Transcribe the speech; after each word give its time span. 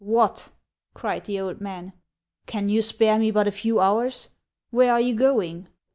"What!" 0.03 0.49
cried 0.95 1.25
the 1.25 1.39
old 1.39 1.61
man," 1.61 1.93
can 2.47 2.69
you 2.69 2.81
spare 2.81 3.19
me 3.19 3.29
but 3.29 3.47
a 3.47 3.51
few 3.51 3.79
hours? 3.79 4.29
Where 4.71 4.91
are 4.91 4.99
you 4.99 5.13
going 5.13 5.67